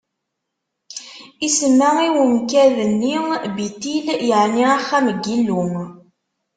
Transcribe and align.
Isemma 1.47 1.89
i 2.07 2.09
umkad-nni 2.23 3.15
Bitil, 3.55 4.07
yeɛni 4.27 4.63
Axxam 4.75 5.07
n 5.17 5.19
Yillu. 5.25 5.61